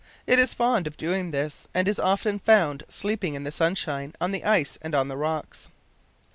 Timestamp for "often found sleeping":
1.99-3.35